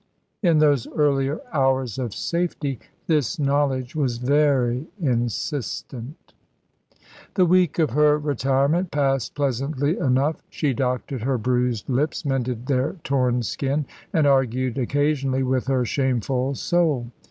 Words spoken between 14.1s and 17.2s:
and argued occasionally with her shameful soul.